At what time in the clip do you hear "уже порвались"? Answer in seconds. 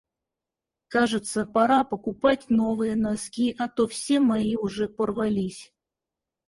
4.55-5.71